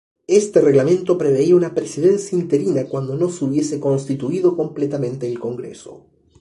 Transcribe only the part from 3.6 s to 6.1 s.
constituido completamente el Congreso.